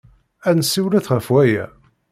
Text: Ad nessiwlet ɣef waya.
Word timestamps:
Ad 0.47 0.55
nessiwlet 0.57 1.07
ɣef 1.13 1.27
waya. 1.33 1.65